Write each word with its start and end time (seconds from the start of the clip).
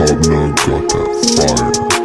Tubna 0.00 0.56
got 0.56 0.88
that 0.88 1.90
fire. 1.90 1.99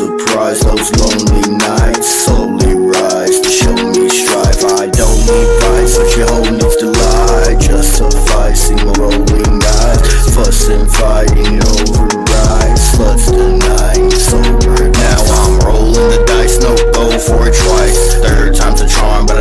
Surprise, 0.00 0.60
those 0.60 0.88
lonely 0.96 1.44
nights 1.58 2.08
slowly 2.24 2.72
rise 2.72 3.38
to 3.40 3.50
show 3.50 3.76
me 3.92 4.08
strife. 4.08 4.64
I 4.80 4.88
don't 4.88 5.20
need 5.28 5.48
price, 5.60 5.98
but 5.98 6.16
your 6.16 6.28
whole 6.32 6.50
needs 6.50 6.76
to 6.76 6.88
lie. 6.88 7.56
Just 7.60 7.98
sufficing 7.98 8.80
rolling 8.96 9.60
eyes, 9.60 10.00
fussing, 10.34 10.86
fighting 10.88 11.60
over 11.76 12.08
rides. 12.32 12.80
Sluts 12.96 13.28
denying 13.28 14.10
sober. 14.10 14.88
Now 14.88 15.20
I'm 15.44 15.60
rolling 15.68 16.08
the 16.16 16.24
dice, 16.26 16.56
no 16.64 16.72
go 16.96 17.18
for 17.18 17.48
it 17.48 17.54
twice. 17.60 18.14
Third 18.24 18.56
time's 18.56 18.80
a 18.80 18.88
charm, 18.88 19.26
but 19.26 19.36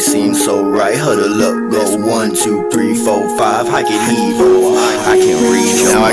absurd, 0.00 0.16
yet 0.16 0.24
they 0.24 0.32
seem 0.32 0.34
so 0.34 0.64
right. 0.64 0.96
Huddle 0.96 1.42
up, 1.42 1.70
go 1.72 1.96
one, 1.96 2.34
two, 2.34 2.68
three, 2.70 2.94
four, 2.94 3.36
five. 3.36 3.66
I 3.66 3.82
can 3.82 4.00
evil, 4.12 4.76
I 4.78 5.16
can 5.16 5.38
your 5.84 5.94
Now 5.94 6.09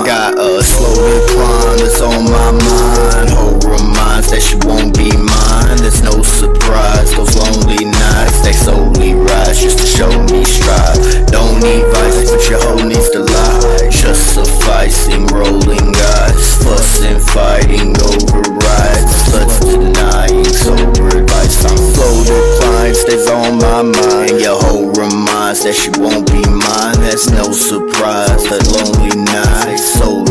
mind. 24.08 24.40
Your 24.42 24.60
hoe 24.60 24.92
reminds 24.92 25.64
that 25.64 25.76
she 25.76 25.90
won't 26.00 26.28
be 26.28 26.42
mine. 26.48 27.00
That's 27.02 27.30
no 27.30 27.52
surprise. 27.52 28.44
That 28.50 28.64
lonely 28.68 29.16
night 29.16 29.78
solely 29.78 30.27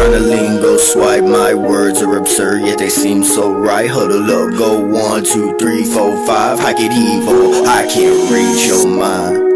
trying 0.00 0.12
to 0.12 0.78
swipe 0.78 1.24
My 1.24 1.52
words 1.52 2.00
are 2.00 2.16
absurd, 2.16 2.62
yet 2.62 2.78
they 2.78 2.88
seem 2.88 3.22
so 3.22 3.52
right. 3.52 3.88
Huddle 3.90 4.22
up, 4.22 4.58
go 4.58 4.80
one, 4.80 5.24
two, 5.24 5.56
three, 5.58 5.84
four, 5.84 6.26
five. 6.26 6.58
I 6.60 6.72
get 6.72 6.92
evil, 6.92 7.66
I 7.66 7.86
can't 7.86 8.30
read 8.30 8.66
your 8.66 8.86
mind. 8.86 9.50